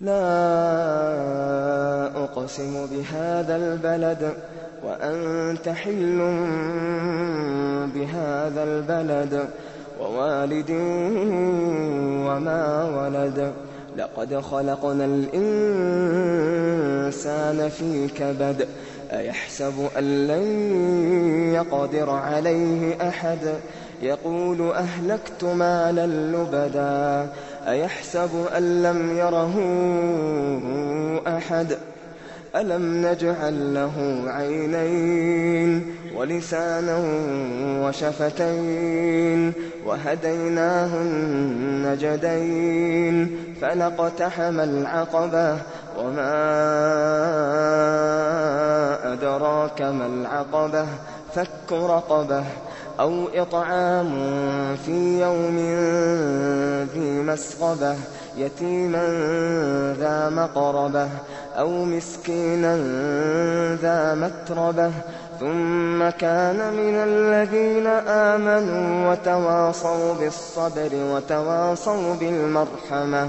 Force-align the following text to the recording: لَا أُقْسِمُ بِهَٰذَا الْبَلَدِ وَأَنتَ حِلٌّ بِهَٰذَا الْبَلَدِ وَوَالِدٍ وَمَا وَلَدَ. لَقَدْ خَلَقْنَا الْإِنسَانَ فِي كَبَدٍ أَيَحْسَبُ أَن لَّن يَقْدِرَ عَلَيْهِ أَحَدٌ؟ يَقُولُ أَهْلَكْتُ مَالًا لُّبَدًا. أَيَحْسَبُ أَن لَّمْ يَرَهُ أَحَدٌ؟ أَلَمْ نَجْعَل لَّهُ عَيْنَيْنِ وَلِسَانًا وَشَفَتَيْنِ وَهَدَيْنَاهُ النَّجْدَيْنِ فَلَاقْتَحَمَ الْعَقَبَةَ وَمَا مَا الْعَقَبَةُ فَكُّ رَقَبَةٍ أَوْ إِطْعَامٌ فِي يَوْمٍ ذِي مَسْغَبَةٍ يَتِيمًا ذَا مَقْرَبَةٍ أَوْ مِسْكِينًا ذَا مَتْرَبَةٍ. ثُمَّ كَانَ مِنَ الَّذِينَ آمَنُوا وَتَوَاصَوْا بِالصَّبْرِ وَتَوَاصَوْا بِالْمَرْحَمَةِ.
لَا 0.00 0.16
أُقْسِمُ 2.24 2.86
بِهَٰذَا 2.86 3.56
الْبَلَدِ 3.56 4.32
وَأَنتَ 4.84 5.68
حِلٌّ 5.68 6.18
بِهَٰذَا 7.94 8.64
الْبَلَدِ 8.64 9.48
وَوَالِدٍ 10.00 10.70
وَمَا 12.28 12.84
وَلَدَ. 12.84 13.52
لَقَدْ 13.96 14.36
خَلَقْنَا 14.40 15.04
الْإِنسَانَ 15.04 15.48
فِي 17.68 18.08
كَبَدٍ 18.08 18.68
أَيَحْسَبُ 19.12 19.88
أَن 19.98 20.26
لَّن 20.26 20.74
يَقْدِرَ 21.54 22.10
عَلَيْهِ 22.10 23.08
أَحَدٌ؟ 23.08 23.60
يَقُولُ 24.02 24.70
أَهْلَكْتُ 24.70 25.44
مَالًا 25.44 26.06
لُّبَدًا. 26.06 27.28
أَيَحْسَبُ 27.68 28.30
أَن 28.56 28.82
لَّمْ 28.82 29.16
يَرَهُ 29.18 29.54
أَحَدٌ؟ 31.36 31.76
أَلَمْ 32.56 33.06
نَجْعَل 33.06 33.74
لَّهُ 33.74 34.22
عَيْنَيْنِ 34.26 35.94
وَلِسَانًا 36.16 36.98
وَشَفَتَيْنِ 37.86 39.52
وَهَدَيْنَاهُ 39.86 41.02
النَّجْدَيْنِ 41.02 43.16
فَلَاقْتَحَمَ 43.62 44.60
الْعَقَبَةَ 44.60 45.56
وَمَا 45.98 47.85
مَا 49.80 50.06
الْعَقَبَةُ 50.06 50.86
فَكُّ 51.34 51.72
رَقَبَةٍ 51.72 52.44
أَوْ 53.00 53.28
إِطْعَامٌ 53.34 54.10
فِي 54.76 55.20
يَوْمٍ 55.20 55.56
ذِي 56.94 57.10
مَسْغَبَةٍ 57.22 57.96
يَتِيمًا 58.36 59.06
ذَا 59.98 60.30
مَقْرَبَةٍ 60.30 61.08
أَوْ 61.58 61.84
مِسْكِينًا 61.84 62.76
ذَا 63.82 64.14
مَتْرَبَةٍ. 64.14 64.90
ثُمَّ 65.40 66.10
كَانَ 66.10 66.74
مِنَ 66.74 66.94
الَّذِينَ 66.94 67.86
آمَنُوا 68.06 69.10
وَتَوَاصَوْا 69.10 70.14
بِالصَّبْرِ 70.14 70.90
وَتَوَاصَوْا 70.94 72.14
بِالْمَرْحَمَةِ. 72.14 73.28